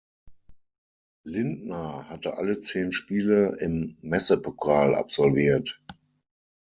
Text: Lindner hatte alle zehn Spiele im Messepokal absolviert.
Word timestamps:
Lindner 1.25 2.09
hatte 2.09 2.35
alle 2.37 2.59
zehn 2.59 2.91
Spiele 2.91 3.57
im 3.61 3.99
Messepokal 4.01 4.95
absolviert. 4.95 5.79